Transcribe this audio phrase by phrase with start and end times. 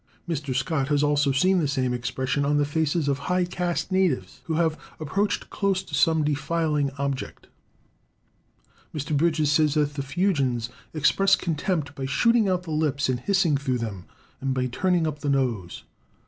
[0.27, 0.55] Mr.
[0.55, 4.55] Scott has also seen the same expression on the faces of high caste natives who
[4.55, 7.45] have approached close to some defiling object.
[8.95, 9.15] Mr.
[9.15, 13.77] Bridges says that the Fuegians "express contempt by shooting out the lips and hissing through
[13.77, 14.05] them,
[14.39, 15.83] and by turning up the nose."